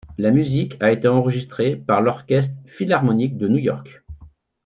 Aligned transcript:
La 0.17 0.31
musique 0.31 0.77
a 0.79 0.91
été 0.91 1.07
enregistrée 1.07 1.75
par 1.75 2.01
l’Orchestre 2.01 2.55
philharmonique 2.65 3.37
de 3.37 3.47
New 3.47 3.59
York. 3.59 4.01